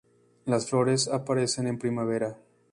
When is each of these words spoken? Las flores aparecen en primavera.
Las 0.45 0.67
flores 0.67 1.07
aparecen 1.09 1.67
en 1.67 1.77
primavera. 1.77 2.39